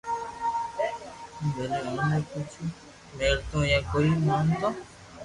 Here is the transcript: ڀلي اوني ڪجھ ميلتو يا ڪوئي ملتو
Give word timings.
ڀلي 1.55 1.79
اوني 1.91 2.17
ڪجھ 2.31 2.55
ميلتو 3.17 3.59
يا 3.71 3.79
ڪوئي 3.91 4.09
ملتو 4.25 4.69